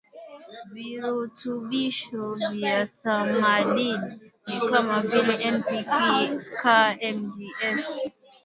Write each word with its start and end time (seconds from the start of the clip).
virutubisho 0.73 2.23
vya 2.51 2.77
samadid 2.99 4.01
ni 4.47 4.57
kama 4.69 4.95
vile 5.09 5.33
N 5.53 5.55
P 5.65 5.69
K 5.89 5.93
Ca 6.59 6.79
Mg 7.17 7.37
S 7.77 7.85